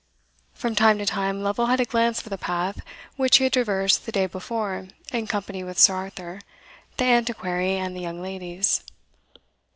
From 0.55 0.73
time 0.73 0.97
to 0.97 1.05
time 1.05 1.43
Lovel 1.43 1.67
had 1.67 1.79
a 1.79 1.85
glance 1.85 2.23
of 2.23 2.31
the 2.31 2.37
path 2.39 2.81
which 3.17 3.37
he 3.37 3.43
had 3.43 3.53
traversed 3.53 4.03
the 4.03 4.11
day 4.11 4.25
before 4.25 4.87
in 5.13 5.27
company 5.27 5.63
with 5.63 5.77
Sir 5.77 5.93
Arthur, 5.93 6.41
the 6.97 7.03
Antiquary, 7.05 7.77
and 7.77 7.95
the 7.95 8.01
young 8.01 8.19
ladies. 8.19 8.83